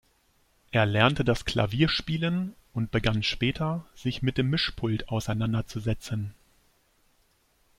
Er 0.71 0.87
lernte 0.87 1.23
das 1.23 1.45
Klavier-Spielen 1.45 2.55
und 2.73 2.89
begann 2.89 3.21
später 3.21 3.85
sich 3.93 4.23
mit 4.23 4.39
dem 4.39 4.49
Mischpult 4.49 5.09
auseinanderzusetzen. 5.09 6.33